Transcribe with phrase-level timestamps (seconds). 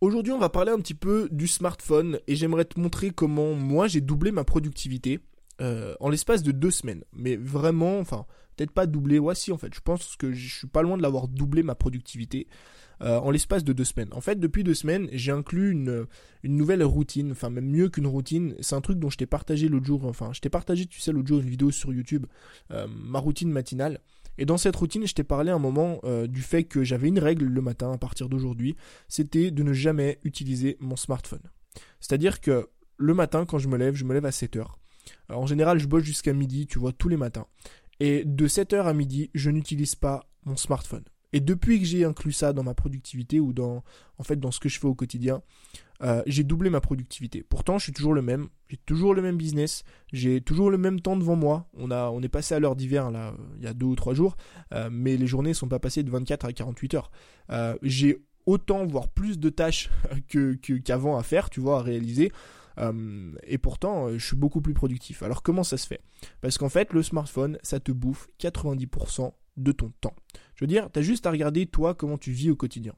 [0.00, 3.88] Aujourd'hui, on va parler un petit peu du smartphone et j'aimerais te montrer comment moi
[3.88, 5.18] j'ai doublé ma productivité
[5.60, 7.02] euh, en l'espace de deux semaines.
[7.12, 8.24] Mais vraiment, enfin,
[8.56, 11.02] peut-être pas doublé, ouais si en fait, je pense que je suis pas loin de
[11.02, 12.46] l'avoir doublé ma productivité
[13.02, 14.10] euh, en l'espace de deux semaines.
[14.12, 16.06] En fait, depuis deux semaines, j'ai inclus une,
[16.44, 19.86] nouvelle routine, enfin même mieux qu'une routine, c'est un truc dont je t'ai partagé l'autre
[19.86, 22.26] jour, enfin je t'ai partagé, tu sais, l'autre jour une vidéo sur YouTube,
[22.70, 24.00] euh, ma routine matinale.
[24.38, 27.18] Et dans cette routine, je t'ai parlé un moment euh, du fait que j'avais une
[27.18, 28.76] règle le matin à partir d'aujourd'hui,
[29.08, 31.42] c'était de ne jamais utiliser mon smartphone.
[32.00, 34.78] C'est-à-dire que le matin, quand je me lève, je me lève à 7 heures.
[35.28, 37.46] en général, je bosse jusqu'à midi, tu vois, tous les matins.
[38.00, 41.04] Et de 7h à midi, je n'utilise pas mon smartphone.
[41.32, 43.84] Et depuis que j'ai inclus ça dans ma productivité ou dans,
[44.18, 45.42] en fait, dans ce que je fais au quotidien,
[46.02, 47.42] euh, j'ai doublé ma productivité.
[47.42, 51.00] Pourtant, je suis toujours le même, j'ai toujours le même business, j'ai toujours le même
[51.00, 51.68] temps devant moi.
[51.74, 54.14] On a, on est passé à l'heure d'hiver là, il y a deux ou trois
[54.14, 54.36] jours,
[54.72, 57.10] euh, mais les journées sont pas passées de 24 à 48 heures.
[57.50, 59.90] Euh, j'ai autant, voire plus de tâches
[60.28, 62.32] que qu'avant à faire, tu vois, à réaliser.
[63.42, 65.24] et pourtant, je suis beaucoup plus productif.
[65.24, 66.00] Alors comment ça se fait?
[66.40, 70.14] Parce qu'en fait, le smartphone, ça te bouffe 90% de ton temps.
[70.54, 72.94] Je veux dire, tu as juste à regarder toi comment tu vis au quotidien.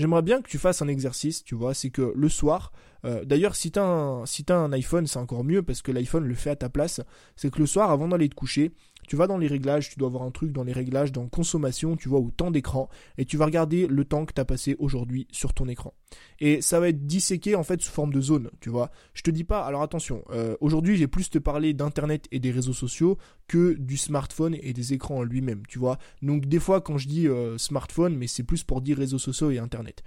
[0.00, 2.72] J'aimerais bien que tu fasses un exercice, tu vois, c'est que le soir,
[3.04, 6.24] euh, d'ailleurs si tu as, si as un iPhone c'est encore mieux parce que l'iPhone
[6.24, 7.02] le fait à ta place,
[7.36, 8.72] c'est que le soir avant d'aller te coucher,
[9.10, 11.96] tu vas dans les réglages, tu dois avoir un truc dans les réglages, dans consommation,
[11.96, 14.76] tu vois, au temps d'écran, et tu vas regarder le temps que tu as passé
[14.78, 15.94] aujourd'hui sur ton écran.
[16.38, 18.92] Et ça va être disséqué en fait sous forme de zone, tu vois.
[19.12, 22.52] Je te dis pas, alors attention, euh, aujourd'hui j'ai plus te parler d'internet et des
[22.52, 25.98] réseaux sociaux que du smartphone et des écrans en lui-même, tu vois.
[26.22, 29.50] Donc des fois quand je dis euh, smartphone, mais c'est plus pour dire réseaux sociaux
[29.50, 30.04] et internet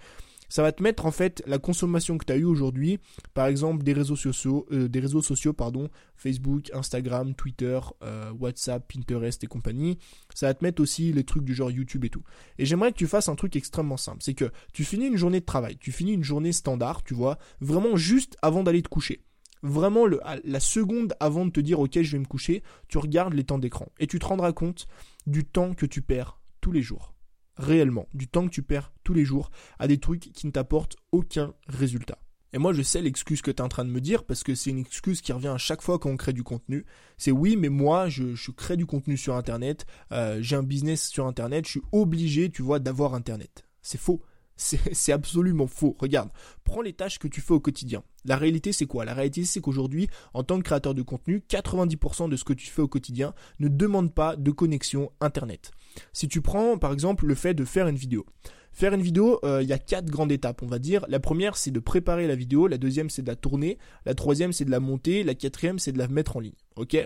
[0.50, 3.00] ça va te mettre en fait la consommation que tu as eue aujourd'hui,
[3.34, 8.92] par exemple des réseaux sociaux, euh, des réseaux sociaux pardon, Facebook, Instagram, Twitter, euh, WhatsApp,
[8.92, 9.98] Pinterest et compagnie.
[10.34, 12.24] Ça va te mettre aussi les trucs du genre YouTube et tout.
[12.58, 15.40] Et j'aimerais que tu fasses un truc extrêmement simple, c'est que tu finis une journée
[15.40, 19.24] de travail, tu finis une journée standard, tu vois, vraiment juste avant d'aller te coucher.
[19.66, 20.06] Vraiment
[20.44, 23.60] la seconde avant de te dire ok je vais me coucher, tu regardes les temps
[23.60, 24.88] d'écran et tu te rendras compte
[25.26, 27.13] du temps que tu perds tous les jours
[27.58, 30.96] réellement, du temps que tu perds tous les jours à des trucs qui ne t'apportent
[31.12, 32.18] aucun résultat.
[32.54, 34.54] Et moi, je sais l'excuse que tu es en train de me dire parce que
[34.54, 36.86] c'est une excuse qui revient à chaque fois quand on crée du contenu.
[37.18, 41.08] C'est oui, mais moi, je, je, crée du contenu sur Internet, euh, j'ai un business
[41.08, 43.64] sur Internet, je suis obligé, tu vois, d'avoir Internet.
[43.82, 44.22] C'est faux.
[44.58, 45.96] C'est absolument faux.
[46.00, 46.30] Regarde,
[46.64, 48.04] prends les tâches que tu fais au quotidien.
[48.26, 49.06] La réalité, c'est quoi?
[49.06, 52.68] La réalité, c'est qu'aujourd'hui, en tant que créateur de contenu, 90% de ce que tu
[52.68, 55.72] fais au quotidien ne demande pas de connexion Internet.
[56.14, 58.26] Si tu prends, par exemple, le fait de faire une vidéo.
[58.72, 61.06] Faire une vidéo, euh, il y a quatre grandes étapes, on va dire.
[61.08, 62.68] La première, c'est de préparer la vidéo.
[62.68, 63.78] La deuxième, c'est de la tourner.
[64.06, 65.24] La troisième, c'est de la monter.
[65.24, 66.56] La quatrième, c'est de la mettre en ligne.
[66.76, 66.98] Ok?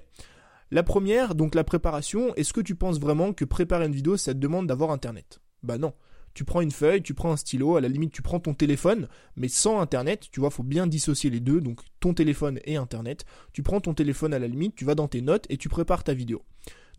[0.71, 4.33] La première, donc la préparation, est-ce que tu penses vraiment que préparer une vidéo, ça
[4.33, 5.39] te demande d'avoir Internet?
[5.63, 5.93] Bah non
[6.37, 9.07] tu prends une feuille, tu prends un stylo, à la limite tu prends ton téléphone,
[9.37, 13.25] mais sans internet, tu vois, faut bien dissocier les deux, donc ton téléphone et internet.
[13.53, 16.03] Tu prends ton téléphone à la limite, tu vas dans tes notes et tu prépares
[16.03, 16.43] ta vidéo.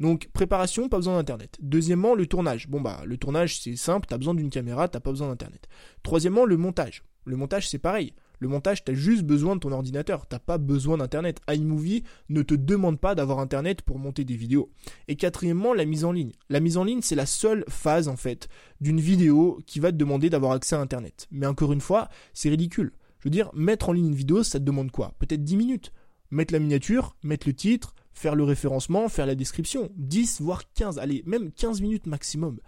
[0.00, 1.56] Donc préparation, pas besoin d'internet.
[1.62, 2.66] Deuxièmement, le tournage.
[2.66, 5.69] Bon bah le tournage c'est simple, t'as besoin d'une caméra, t'as pas besoin d'internet.
[6.03, 7.05] Troisièmement, le montage.
[7.25, 8.15] Le montage c'est pareil.
[8.41, 11.41] Le montage, tu as juste besoin de ton ordinateur, t'as pas besoin d'internet.
[11.49, 14.71] iMovie ne te demande pas d'avoir internet pour monter des vidéos.
[15.09, 16.32] Et quatrièmement, la mise en ligne.
[16.49, 18.49] La mise en ligne, c'est la seule phase en fait
[18.81, 21.26] d'une vidéo qui va te demander d'avoir accès à internet.
[21.32, 22.93] Mais encore une fois, c'est ridicule.
[23.19, 25.15] Je veux dire, mettre en ligne une vidéo, ça te demande quoi?
[25.19, 25.93] Peut-être 10 minutes.
[26.31, 29.91] Mettre la miniature, mettre le titre, faire le référencement, faire la description.
[29.97, 32.60] 10 voire 15, allez, même 15 minutes maximum.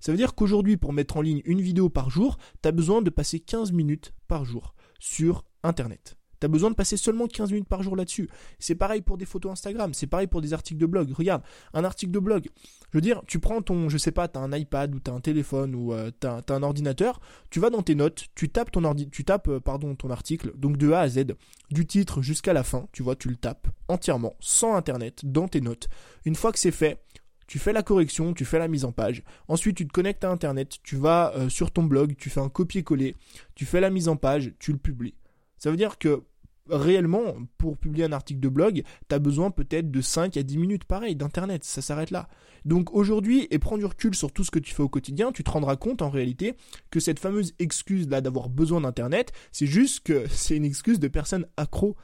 [0.00, 3.02] Ça veut dire qu'aujourd'hui, pour mettre en ligne une vidéo par jour, tu as besoin
[3.02, 6.18] de passer 15 minutes par jour sur Internet.
[6.40, 8.28] Tu as besoin de passer seulement 15 minutes par jour là-dessus.
[8.58, 11.10] C'est pareil pour des photos Instagram, c'est pareil pour des articles de blog.
[11.12, 11.42] Regarde,
[11.74, 12.46] un article de blog.
[12.92, 15.20] Je veux dire, tu prends ton, je sais pas, tu un iPad ou tu un
[15.20, 17.20] téléphone ou euh, un ordinateur,
[17.50, 20.52] tu vas dans tes notes, tu tapes ton ordi, tu tapes euh, pardon, ton article,
[20.56, 21.24] donc de A à Z,
[21.70, 25.60] du titre jusqu'à la fin, tu vois, tu le tapes entièrement sans internet dans tes
[25.60, 25.88] notes.
[26.24, 27.02] Une fois que c'est fait,
[27.48, 29.24] tu fais la correction, tu fais la mise en page.
[29.48, 32.50] Ensuite, tu te connectes à Internet, tu vas euh, sur ton blog, tu fais un
[32.50, 33.16] copier-coller,
[33.56, 35.14] tu fais la mise en page, tu le publies.
[35.56, 36.22] Ça veut dire que
[36.68, 40.58] réellement, pour publier un article de blog, tu as besoin peut-être de 5 à 10
[40.58, 42.28] minutes, pareil, d'Internet, ça s'arrête là.
[42.66, 45.42] Donc aujourd'hui, et prends du recul sur tout ce que tu fais au quotidien, tu
[45.42, 46.54] te rendras compte en réalité
[46.90, 51.08] que cette fameuse excuse là d'avoir besoin d'Internet, c'est juste que c'est une excuse de
[51.08, 51.96] personnes accro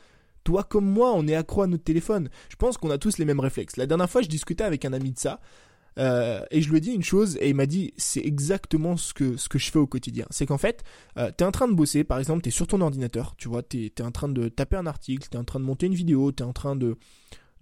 [0.44, 2.28] toi comme moi, on est accro à notre téléphone.
[2.48, 3.76] Je pense qu'on a tous les mêmes réflexes.
[3.76, 5.40] La dernière fois, je discutais avec un ami de ça.
[5.98, 9.14] Euh, et je lui ai dit une chose et il m'a dit c'est exactement ce
[9.14, 10.26] que je fais au quotidien.
[10.30, 10.82] C'est qu'en fait,
[11.18, 13.92] euh, t'es en train de bosser, par exemple, t'es sur ton ordinateur, tu vois, t'es
[13.96, 16.44] es en train de taper un article, t'es en train de monter une vidéo, t'es
[16.44, 16.96] en train de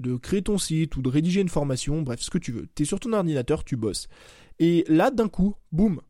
[0.00, 2.66] de créer ton site ou de rédiger une formation, bref, ce que tu veux.
[2.74, 4.08] T'es sur ton ordinateur, tu bosses.
[4.58, 6.00] Et là, d'un coup, boum,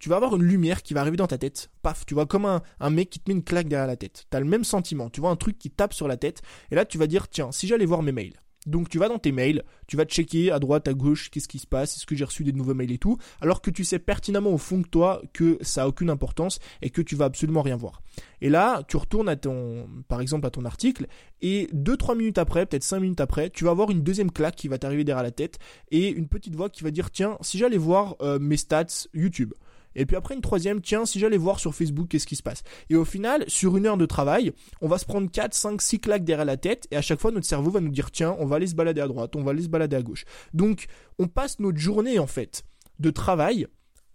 [0.00, 1.70] tu vas avoir une lumière qui va arriver dans ta tête.
[1.82, 4.26] Paf, tu vois, comme un, mec qui te met une claque derrière la tête.
[4.28, 6.74] Tu as le même sentiment, tu vois un truc qui tape sur la tête, et
[6.74, 8.34] là tu vas dire, tiens, si j'allais voir mes mails,
[8.66, 11.58] donc tu vas dans tes mails, tu vas checker à droite, à gauche, qu'est-ce qui
[11.58, 13.98] se passe, est-ce que j'ai reçu des nouveaux mails et tout, alors que tu sais
[13.98, 17.62] pertinemment au fond de toi que ça a aucune importance et que tu vas absolument
[17.62, 18.02] rien voir.
[18.40, 21.06] Et là, tu retournes à ton, par exemple, à ton article,
[21.40, 24.68] et 2-3 minutes après, peut-être 5 minutes après, tu vas avoir une deuxième claque qui
[24.68, 25.58] va t'arriver derrière la tête,
[25.90, 29.54] et une petite voix qui va dire, tiens, si j'allais voir euh, mes stats YouTube,
[29.94, 32.62] et puis après une troisième, tiens, si j'allais voir sur Facebook qu'est-ce qui se passe?
[32.88, 36.00] Et au final, sur une heure de travail, on va se prendre 4, 5, 6
[36.00, 38.46] claques derrière la tête et à chaque fois notre cerveau va nous dire tiens, on
[38.46, 40.24] va aller se balader à droite, on va aller se balader à gauche.
[40.54, 40.86] Donc
[41.18, 42.64] on passe notre journée en fait
[42.98, 43.66] de travail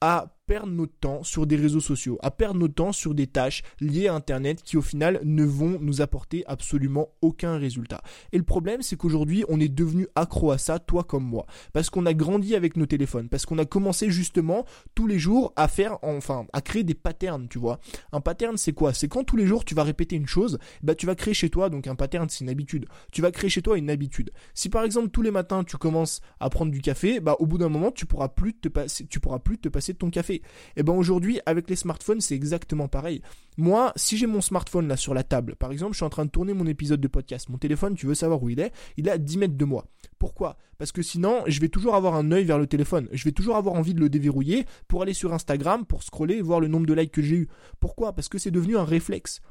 [0.01, 3.63] à perdre notre temps sur des réseaux sociaux, à perdre notre temps sur des tâches
[3.79, 8.01] liées à Internet qui au final ne vont nous apporter absolument aucun résultat.
[8.31, 11.89] Et le problème c'est qu'aujourd'hui on est devenu accro à ça, toi comme moi, parce
[11.89, 15.67] qu'on a grandi avec nos téléphones, parce qu'on a commencé justement tous les jours à
[15.67, 17.79] faire, enfin, à créer des patterns, tu vois.
[18.11, 18.93] Un pattern c'est quoi?
[18.93, 21.49] C'est quand tous les jours tu vas répéter une chose, bah tu vas créer chez
[21.49, 24.31] toi, donc un pattern c'est une habitude, tu vas créer chez toi une habitude.
[24.53, 27.57] Si par exemple tous les matins tu commences à prendre du café, bah au bout
[27.57, 30.34] d'un moment tu pourras plus te passer, tu pourras plus te passer de ton café.
[30.35, 30.41] Et
[30.77, 33.21] eh ben aujourd'hui, avec les smartphones, c'est exactement pareil.
[33.57, 36.25] Moi, si j'ai mon smartphone là sur la table, par exemple, je suis en train
[36.25, 39.07] de tourner mon épisode de podcast, mon téléphone, tu veux savoir où il est, il
[39.07, 39.85] est à 10 mètres de moi.
[40.19, 40.57] Pourquoi?
[40.77, 43.07] Parce que sinon, je vais toujours avoir un œil vers le téléphone.
[43.11, 46.59] Je vais toujours avoir envie de le déverrouiller pour aller sur Instagram, pour scroller voir
[46.59, 47.47] le nombre de likes que j'ai eu.
[47.79, 48.13] Pourquoi?
[48.13, 49.41] Parce que c'est devenu un réflexe.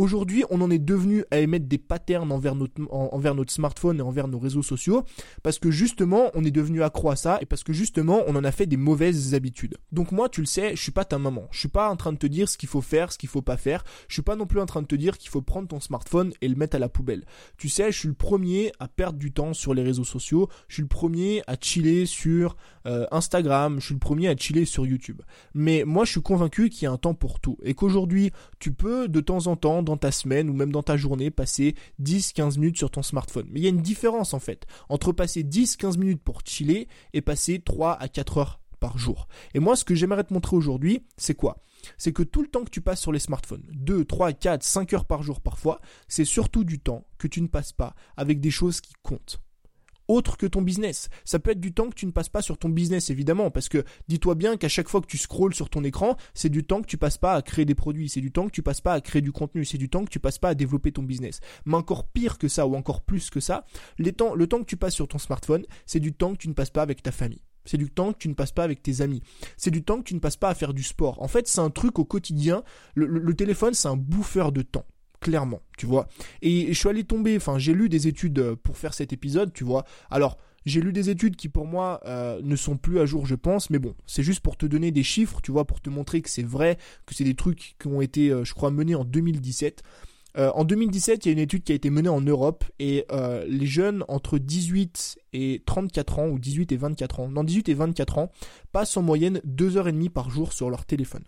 [0.00, 4.38] Aujourd'hui, on en est devenu à émettre des patterns envers notre, smartphone et envers nos
[4.38, 5.04] réseaux sociaux
[5.42, 8.42] parce que justement, on est devenu accro à ça et parce que justement, on en
[8.42, 9.76] a fait des mauvaises habitudes.
[9.92, 11.48] Donc moi, tu le sais, je suis pas ta maman.
[11.50, 13.42] Je suis pas en train de te dire ce qu'il faut faire, ce qu'il faut
[13.42, 13.84] pas faire.
[14.08, 16.32] Je suis pas non plus en train de te dire qu'il faut prendre ton smartphone
[16.40, 17.26] et le mettre à la poubelle.
[17.58, 20.48] Tu sais, je suis le premier à perdre du temps sur les réseaux sociaux.
[20.68, 22.56] Je suis le premier à chiller sur
[22.86, 23.78] euh, Instagram.
[23.80, 25.20] Je suis le premier à chiller sur YouTube.
[25.52, 28.30] Mais moi, je suis convaincu qu'il y a un temps pour tout et qu'aujourd'hui,
[28.60, 31.74] tu peux de temps en temps dans ta semaine ou même dans ta journée passer
[32.00, 33.46] 10-15 minutes sur ton smartphone.
[33.50, 37.20] Mais il y a une différence en fait entre passer 10-15 minutes pour chiller et
[37.20, 39.26] passer 3 à 4 heures par jour.
[39.54, 41.58] Et moi ce que j'aimerais te montrer aujourd'hui, c'est quoi?
[41.98, 44.92] C'est que tout le temps que tu passes sur les smartphones, 2, 3, 4, 5
[44.94, 48.50] heures par jour parfois, c'est surtout du temps que tu ne passes pas avec des
[48.50, 49.40] choses qui comptent
[50.10, 51.08] autre que ton business.
[51.24, 53.68] Ça peut être du temps que tu ne passes pas sur ton business, évidemment, parce
[53.68, 56.82] que dis-toi bien qu'à chaque fois que tu scrolles sur ton écran, c'est du temps
[56.82, 58.94] que tu passes pas à créer des produits, c'est du temps que tu passes pas
[58.94, 61.40] à créer du contenu, c'est du temps que tu passes pas à développer ton business.
[61.64, 63.64] Mais encore pire que ça, ou encore plus que ça,
[63.98, 66.70] le temps que tu passes sur ton smartphone, c'est du temps que tu ne passes
[66.70, 67.42] pas avec ta famille.
[67.64, 69.22] C'est du temps que tu ne passes pas avec tes amis.
[69.56, 71.22] C'est du temps que tu ne passes pas à faire du sport.
[71.22, 72.64] En fait, c'est un truc au quotidien.
[72.94, 74.86] le téléphone, c'est un bouffeur de temps
[75.20, 76.08] clairement, tu vois.
[76.42, 79.52] Et je suis allé tomber, enfin j'ai lu des études euh, pour faire cet épisode,
[79.52, 79.84] tu vois.
[80.10, 83.34] Alors, j'ai lu des études qui pour moi euh, ne sont plus à jour, je
[83.34, 86.20] pense, mais bon, c'est juste pour te donner des chiffres, tu vois, pour te montrer
[86.22, 86.76] que c'est vrai,
[87.06, 89.82] que c'est des trucs qui ont été, euh, je crois, menés en 2017.
[90.36, 93.04] en 2017, il y a une étude qui a été menée en Europe et
[93.48, 97.74] les jeunes entre 18 et 34 ans ou 18 et 24 ans, non 18 et
[97.74, 98.30] 24 ans,
[98.70, 101.24] passent en moyenne 2 heures et demie par jour sur leur téléphone.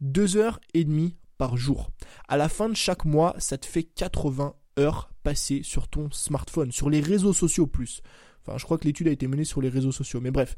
[0.00, 1.90] 2 heures et demie par jour.
[2.28, 6.72] À la fin de chaque mois, ça te fait 80 heures passées sur ton smartphone,
[6.72, 8.02] sur les réseaux sociaux plus.
[8.56, 10.20] Je crois que l'étude a été menée sur les réseaux sociaux.
[10.20, 10.56] Mais bref,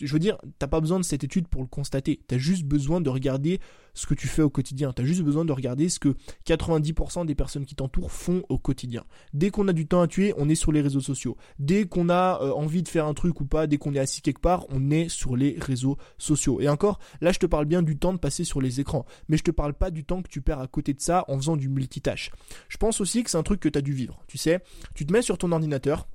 [0.00, 2.20] je veux dire, t'as pas besoin de cette étude pour le constater.
[2.26, 3.60] T'as juste besoin de regarder
[3.94, 4.92] ce que tu fais au quotidien.
[4.92, 6.14] T'as juste besoin de regarder ce que
[6.46, 9.04] 90% des personnes qui t'entourent font au quotidien.
[9.32, 11.36] Dès qu'on a du temps à tuer, on est sur les réseaux sociaux.
[11.58, 14.20] Dès qu'on a euh, envie de faire un truc ou pas, dès qu'on est assis
[14.20, 16.60] quelque part, on est sur les réseaux sociaux.
[16.60, 19.06] Et encore, là, je te parle bien du temps de passer sur les écrans.
[19.28, 21.36] Mais je te parle pas du temps que tu perds à côté de ça en
[21.36, 22.30] faisant du multitâche.
[22.68, 24.22] Je pense aussi que c'est un truc que tu as dû vivre.
[24.26, 24.60] Tu sais,
[24.94, 26.08] tu te mets sur ton ordinateur,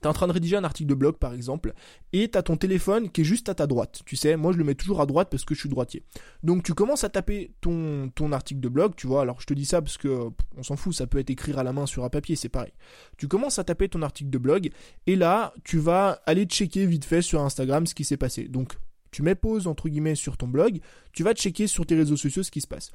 [0.00, 1.72] T'es en train de rédiger un article de blog par exemple,
[2.12, 4.02] et t'as ton téléphone qui est juste à ta droite.
[4.04, 6.02] Tu sais, moi je le mets toujours à droite parce que je suis droitier.
[6.42, 9.64] Donc tu commences à taper ton, article de blog, tu vois, alors je te dis
[9.64, 12.10] ça parce que on s'en fout, ça peut être écrit à la main sur un
[12.10, 12.72] papier, c'est pareil.
[13.16, 14.70] Tu commences à taper ton article de blog,
[15.06, 18.48] et là tu vas aller checker vite fait sur Instagram ce qui s'est passé.
[18.48, 18.74] Donc
[19.10, 20.80] tu mets pause entre guillemets sur ton blog,
[21.12, 22.90] tu vas checker sur tes réseaux sociaux ce qui se passe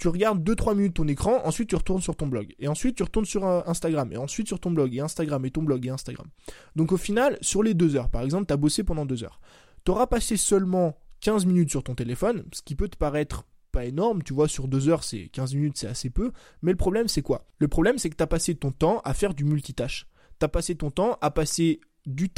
[0.00, 2.54] tu regardes 2-3 minutes ton écran, ensuite tu retournes sur ton blog.
[2.58, 4.10] Et ensuite tu retournes sur euh, Instagram.
[4.12, 4.94] Et ensuite sur ton blog.
[4.94, 5.44] Et Instagram.
[5.44, 5.86] Et ton blog.
[5.86, 6.26] Et Instagram.
[6.74, 9.40] Donc au final, sur les 2 heures, par exemple, tu as bossé pendant 2 heures.
[9.84, 13.84] Tu auras passé seulement 15 minutes sur ton téléphone, ce qui peut te paraître pas
[13.84, 16.32] énorme, tu vois, sur 2 heures, c'est 15 minutes, c'est assez peu.
[16.62, 17.46] Mais le problème, c'est quoi?
[17.58, 20.06] Le problème, c'est que tu as passé ton temps à faire du multitâche.
[20.40, 21.80] Tu as passé ton temps à passer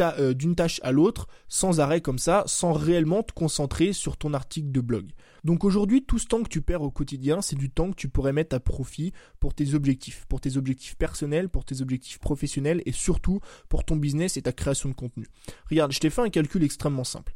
[0.01, 4.35] euh, d'une tâche à l'autre sans arrêt comme ça, sans réellement te concentrer sur ton
[4.35, 5.11] article de blog.
[5.45, 8.09] Donc aujourd'hui, tout ce temps que tu perds au quotidien, c'est du temps que tu
[8.09, 12.83] pourrais mettre à profit pour tes objectifs, pour tes objectifs personnels, pour tes objectifs professionnels
[12.87, 15.27] et surtout pour ton business et ta création de contenu.
[15.71, 17.35] Regarde, je t'ai fait un calcul extrêmement simple.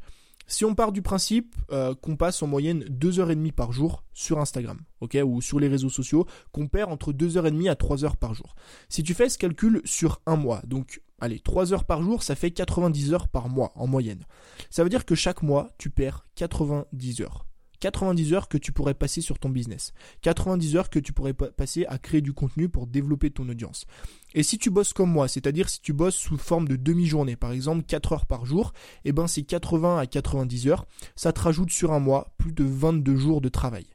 [0.49, 4.79] Si on part du principe euh, qu'on passe en moyenne 2h30 par jour sur Instagram,
[5.01, 8.55] ok, ou sur les réseaux sociaux, qu'on perd entre 2h30 à 3h par jour.
[8.87, 12.35] Si tu fais ce calcul sur un mois, donc allez, 3 heures par jour, ça
[12.35, 14.25] fait 90 heures par mois en moyenne.
[14.69, 17.47] Ça veut dire que chaque mois, tu perds 90 heures.
[17.79, 19.93] 90 heures que tu pourrais passer sur ton business.
[20.21, 23.85] 90 heures que tu pourrais passer à créer du contenu pour développer ton audience.
[24.33, 27.51] Et si tu bosses comme moi, c'est-à-dire si tu bosses sous forme de demi-journée, par
[27.51, 28.73] exemple 4 heures par jour,
[29.05, 32.63] eh ben c'est 80 à 90 heures, ça te rajoute sur un mois plus de
[32.63, 33.85] 22 jours de travail.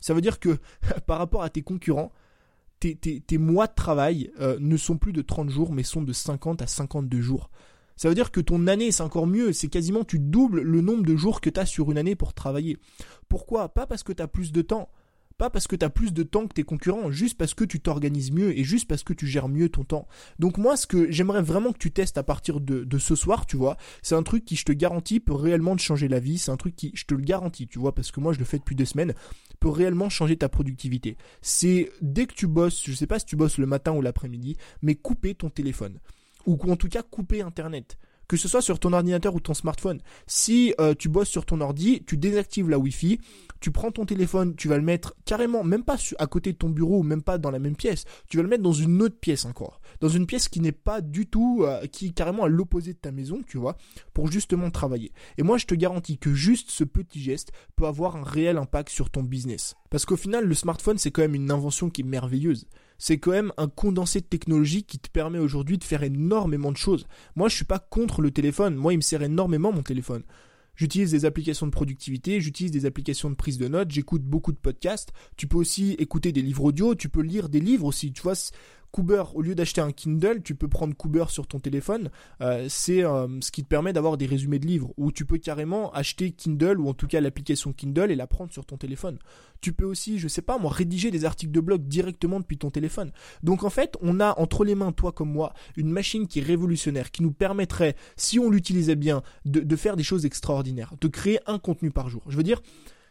[0.00, 0.58] Ça veut dire que
[1.06, 2.12] par rapport à tes concurrents,
[2.80, 6.62] tes, mois de travail euh, ne sont plus de 30 jours mais sont de 50
[6.62, 7.50] à 52 jours.
[7.96, 11.04] Ça veut dire que ton année, c'est encore mieux, c'est quasiment tu doubles le nombre
[11.04, 12.78] de jours que tu as sur une année pour travailler.
[13.28, 13.68] Pourquoi?
[13.70, 14.88] Pas parce que tu as plus de temps,
[15.38, 17.80] pas parce que tu as plus de temps que tes concurrents, juste parce que tu
[17.80, 20.08] t'organises mieux et juste parce que tu gères mieux ton temps.
[20.38, 23.56] Donc moi, ce que j'aimerais vraiment que tu testes à partir de, ce soir, tu
[23.56, 26.38] vois, c'est un truc qui, je te garantis, peut réellement te changer la vie.
[26.38, 28.44] C'est un truc qui, je te le garantis, tu vois, parce que moi, je le
[28.44, 29.14] fais depuis deux semaines,
[29.60, 31.16] peut réellement changer ta productivité.
[31.40, 34.56] C'est dès que tu bosses, je sais pas si tu bosses le matin ou l'après-midi,
[34.82, 35.98] mais couper ton téléphone
[36.48, 40.00] ou en tout cas couper Internet que ce soit sur ton ordinateur ou ton smartphone.
[40.26, 43.18] Si euh, tu bosses sur ton ordi, tu désactives la Wi-Fi,
[43.60, 46.68] tu prends ton téléphone, tu vas le mettre carrément, même pas à côté de ton
[46.68, 49.44] bureau, même pas dans la même pièce, tu vas le mettre dans une autre pièce
[49.44, 52.92] encore, dans une pièce qui n'est pas du tout, euh, qui est carrément à l'opposé
[52.92, 53.76] de ta maison, tu vois,
[54.12, 55.12] pour justement travailler.
[55.38, 58.90] Et moi, je te garantis que juste ce petit geste peut avoir un réel impact
[58.90, 59.74] sur ton business.
[59.90, 62.66] Parce qu'au final, le smartphone, c'est quand même une invention qui est merveilleuse
[62.98, 66.76] c'est quand même un condensé de technologie qui te permet aujourd'hui de faire énormément de
[66.76, 67.06] choses.
[67.36, 68.74] Moi, je suis pas contre le téléphone.
[68.74, 70.22] Moi, il me sert énormément mon téléphone.
[70.78, 74.58] J'utilise des applications de productivité, j'utilise des applications de prise de notes, j'écoute beaucoup de
[74.58, 75.12] podcasts.
[75.36, 78.12] Tu peux aussi écouter des livres audio, tu peux lire des livres aussi.
[78.12, 78.34] Tu vois,
[78.90, 82.10] Cooper, au lieu d'acheter un Kindle, tu peux prendre Cooper sur ton téléphone.
[82.40, 84.92] Euh, c'est euh, ce qui te permet d'avoir des résumés de livres.
[84.96, 88.52] Ou tu peux carrément acheter Kindle, ou en tout cas l'application Kindle, et la prendre
[88.52, 89.18] sur ton téléphone.
[89.60, 92.70] Tu peux aussi, je sais pas moi, rédiger des articles de blog directement depuis ton
[92.70, 93.12] téléphone.
[93.42, 96.42] Donc en fait, on a entre les mains, toi comme moi, une machine qui est
[96.42, 101.08] révolutionnaire, qui nous permettrait, si on l'utilisait bien, de, de faire des choses extraordinaires, de
[101.08, 102.22] créer un contenu par jour.
[102.28, 102.62] Je veux dire,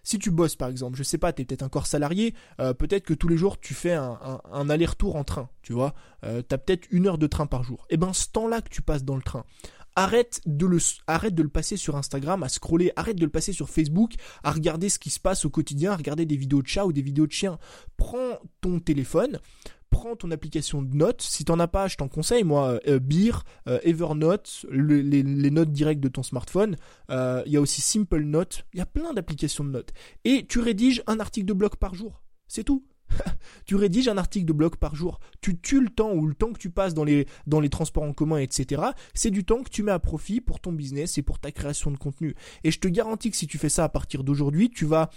[0.08, 3.04] si tu bosses par exemple, je sais pas, tu es peut-être encore salarié, euh, peut-être
[3.04, 6.58] que tous les jours tu fais un, aller-retour en train, tu vois, euh, tu as
[6.58, 7.86] peut-être une heure de train par jour.
[7.90, 9.44] Et eh ben ce temps-là que tu passes dans le train,
[9.98, 13.52] arrête de le arrête de le passer sur Instagram à scroller, arrête de le passer
[13.52, 16.68] sur Facebook à regarder ce qui se passe au quotidien, à regarder des vidéos de
[16.68, 17.60] chats ou des vidéos de chiens.
[17.98, 19.40] Prends ton téléphone,
[19.90, 21.22] prends ton application de notes.
[21.22, 26.02] Si t'en as pas, je t'en conseille, moi, euh, Beer, euh, Evernote, les, notes directes
[26.02, 26.76] de ton smartphone.
[27.10, 28.66] Euh, il y a aussi Simple Note.
[28.74, 29.94] Il y a plein d'applications de notes.
[30.26, 32.22] Et tu rédiges un article de blog par jour.
[32.48, 32.86] C'est tout.
[33.66, 35.20] tu rédiges un article de blog par jour.
[35.42, 38.04] Tu tues le temps ou le temps que tu passes dans les, dans les transports
[38.04, 38.82] en commun, etc.
[39.14, 41.92] C'est du temps que tu mets à profit pour ton business et pour ta création
[41.92, 42.36] de contenu.
[42.64, 45.10] Et je te garantis que si tu fais ça à partir d'aujourd'hui, tu vas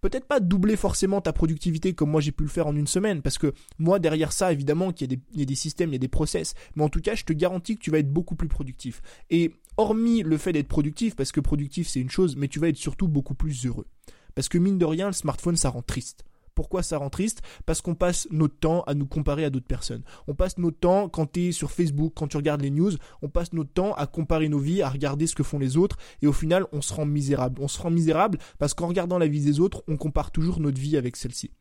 [0.00, 3.22] peut-être pas doubler forcément ta productivité comme moi j'ai pu le faire en une semaine,
[3.22, 6.08] parce que moi derrière ça, évidemment qu'il y, a des systèmes, il y a des
[6.08, 9.02] process, mais en tout cas je te garantis que tu vas être beaucoup plus productif.
[9.30, 12.68] Et hormis le fait d'être productif, parce que productif c'est une chose, mais tu vas
[12.68, 13.86] être surtout beaucoup plus heureux.
[14.34, 16.24] Parce que mine de rien, le smartphone ça rend triste.
[16.58, 20.02] Pourquoi ça rend triste Parce qu'on passe notre temps à nous comparer à d'autres personnes.
[20.26, 22.90] On passe notre temps, quand tu es sur Facebook, quand tu regardes les news,
[23.22, 25.98] on passe notre temps à comparer nos vies, à regarder ce que font les autres,
[26.20, 27.62] et au final, on se rend misérable.
[27.62, 30.80] On se rend misérable parce qu'en regardant la vie des autres, on compare toujours notre
[30.80, 31.52] vie avec celle-ci.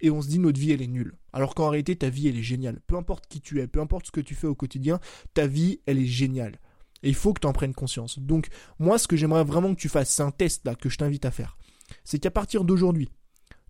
[0.00, 1.16] Et on se dit notre vie elle est nulle.
[1.32, 2.78] Alors qu'en réalité ta vie elle est géniale.
[2.86, 5.00] Peu importe qui tu es, peu importe ce que tu fais au quotidien,
[5.32, 6.60] ta vie elle est géniale.
[7.02, 8.20] Et il faut que tu en prennes conscience.
[8.20, 10.98] Donc moi ce que j'aimerais vraiment que tu fasses, c'est un test là que je
[10.98, 11.56] t'invite à faire.
[12.04, 13.10] C'est qu'à partir d'aujourd'hui,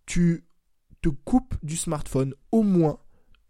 [0.06, 0.44] tu
[1.04, 2.98] te coupe du smartphone au moins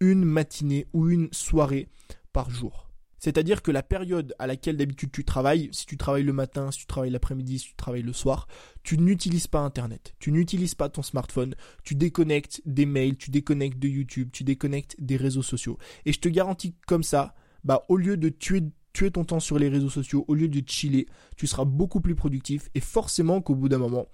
[0.01, 1.87] une matinée ou une soirée
[2.33, 2.91] par jour.
[3.21, 6.81] C'est-à-dire que la période à laquelle d'habitude tu travailles, si tu travailles le matin, si
[6.81, 8.49] tu travailles l'après-midi, si tu travailles le soir,
[8.83, 13.79] tu n'utilises pas Internet, tu n'utilises pas ton smartphone, tu déconnectes des mails, tu déconnectes
[13.79, 15.79] de YouTube, tu déconnectes des réseaux sociaux.
[16.07, 19.61] Et je te garantis comme ça, bah au lieu de tuer tuer ton temps sur
[19.61, 21.07] les réseaux sociaux, au lieu de chiller,
[21.37, 24.07] tu seras beaucoup plus productif et forcément qu'au bout d'un moment,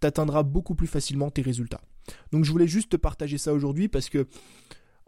[0.00, 1.80] tu atteindras beaucoup plus facilement tes résultats.
[2.32, 4.26] Donc je voulais juste te partager ça aujourd'hui parce que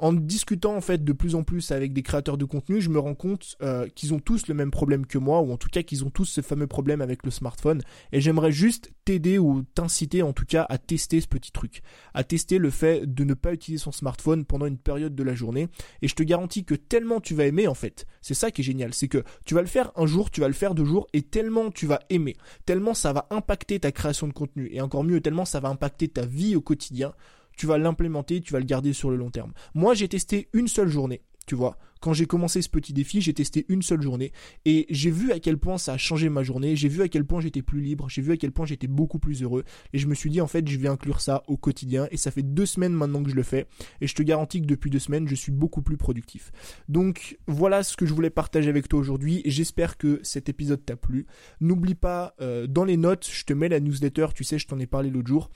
[0.01, 2.99] en discutant en fait de plus en plus avec des créateurs de contenu, je me
[2.99, 5.83] rends compte euh, qu'ils ont tous le même problème que moi, ou en tout cas
[5.83, 7.83] qu'ils ont tous ce fameux problème avec le smartphone.
[8.11, 11.83] Et j'aimerais juste t'aider ou t'inciter en tout cas à tester ce petit truc,
[12.15, 15.35] à tester le fait de ne pas utiliser son smartphone pendant une période de la
[15.35, 15.69] journée.
[16.01, 18.65] Et je te garantis que tellement tu vas aimer en fait, c'est ça qui est
[18.65, 21.09] génial, c'est que tu vas le faire un jour, tu vas le faire deux jours,
[21.13, 25.05] et tellement tu vas aimer, tellement ça va impacter ta création de contenu, et encore
[25.05, 27.13] mieux, tellement ça va impacter ta vie au quotidien
[27.61, 29.53] tu vas l'implémenter, tu vas le garder sur le long terme.
[29.75, 31.21] Moi, j'ai testé une seule journée.
[31.47, 31.77] tu vois.
[32.01, 34.33] Quand j'ai commencé ce petit défi, j'ai testé une seule journée
[34.65, 37.27] et j'ai vu à quel point ça a changé ma journée, j'ai vu à quel
[37.27, 40.07] point j'étais plus libre, j'ai vu à quel point j'étais beaucoup plus heureux et je
[40.07, 42.65] me suis dit en fait je vais inclure ça au quotidien et ça fait deux
[42.65, 43.67] semaines maintenant que je le fais
[44.01, 46.53] et je te garantis que depuis deux semaines je suis beaucoup plus productif.
[46.89, 50.97] Donc voilà ce que je voulais partager avec toi aujourd'hui, j'espère que cet épisode t'a
[50.97, 51.27] plu.
[51.61, 54.79] N'oublie pas, euh, dans les notes, je te mets la newsletter, tu sais, je t'en
[54.79, 55.51] ai parlé l'autre jour.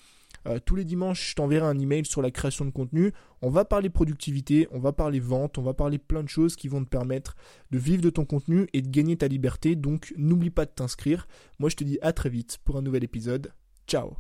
[0.47, 3.13] Euh, tous les dimanches, je t'enverrai un email sur la création de contenu.
[3.43, 6.69] On va parler productivité, on va parler vente, on va parler plein de choses qui
[6.69, 7.37] vont te permettre
[7.71, 9.77] de vivre de ton contenu et de gagner ta liberté.
[9.77, 11.27] Donc n'oublie pas de t'inscrire.
[11.59, 13.53] Moi, je te dis à très vite pour un nouvel épisode.
[13.87, 14.17] Ciao